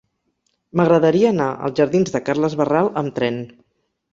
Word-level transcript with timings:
M'agradaria 0.79 1.27
anar 1.33 1.49
als 1.67 1.77
jardins 1.81 2.17
de 2.17 2.23
Carles 2.31 2.59
Barral 2.63 2.91
amb 3.03 3.17
tren. 3.21 3.39